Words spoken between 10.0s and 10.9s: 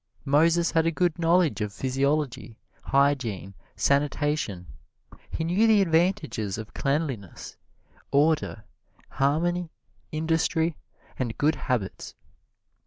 industry